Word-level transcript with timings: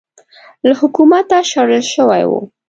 له 0.67 0.73
حکومته 0.81 1.35
شړل 1.51 1.83
شوی 1.93 2.23
و 2.29 2.31